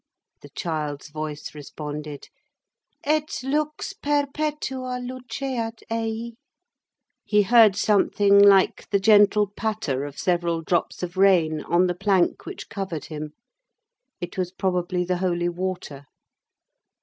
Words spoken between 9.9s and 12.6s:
of several drops of rain on the plank